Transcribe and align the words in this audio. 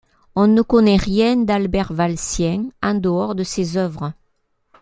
On 0.33 0.47
ne 0.47 0.63
connait 0.63 0.95
rien 0.97 1.35
d'Albert 1.37 1.93
Valsien 1.93 2.63
en 2.81 2.95
dehors 2.95 3.35
de 3.35 3.43
ses 3.43 3.77
œuvres. 3.77 4.13